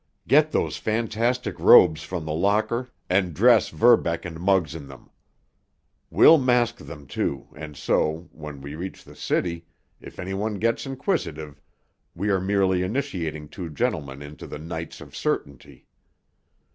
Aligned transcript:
Get 0.27 0.51
those 0.51 0.77
fantastic 0.77 1.59
robes 1.59 2.01
from 2.01 2.25
the 2.25 2.33
locker 2.33 2.89
and 3.07 3.35
dress 3.35 3.69
Verbeck 3.69 4.25
and 4.25 4.39
Muggs 4.39 4.73
in 4.73 4.87
them. 4.87 5.11
We'll 6.09 6.39
mask 6.39 6.77
them, 6.77 7.05
too, 7.05 7.49
and 7.55 7.77
so, 7.77 8.27
when 8.31 8.61
we 8.61 8.73
reach 8.73 9.03
the 9.03 9.15
city, 9.15 9.67
if 9.99 10.17
any 10.17 10.33
one 10.33 10.55
gets 10.55 10.87
inquisitive 10.87 11.61
we 12.15 12.29
are 12.29 12.41
merely 12.41 12.81
initiating 12.81 13.49
two 13.49 13.69
gentlemen 13.69 14.23
into 14.23 14.47
the 14.47 14.57
Knights 14.57 15.01
of 15.01 15.15
Certainty." 15.15 15.85